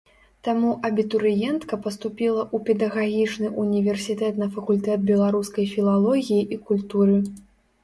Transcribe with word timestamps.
Таму 0.45 0.69
абітурыентка 0.87 1.77
паступіла 1.85 2.41
ў 2.55 2.57
педагагічны 2.71 3.53
ўніверсітэт 3.65 4.41
на 4.43 4.49
факультэт 4.57 5.07
беларускай 5.13 5.71
філалогіі 5.77 6.43
і 6.57 6.63
культуры. 6.75 7.23